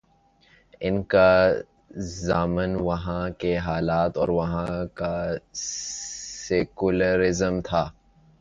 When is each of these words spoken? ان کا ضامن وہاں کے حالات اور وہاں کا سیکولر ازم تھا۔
ان 0.81 1.03
کا 1.03 1.27
ضامن 1.97 2.75
وہاں 2.79 3.29
کے 3.37 3.57
حالات 3.57 4.17
اور 4.17 4.29
وہاں 4.29 4.85
کا 4.93 5.13
سیکولر 5.53 7.19
ازم 7.19 7.61
تھا۔ 7.61 7.89